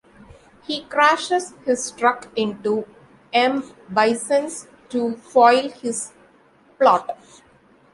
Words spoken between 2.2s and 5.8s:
into M. Bison's to foil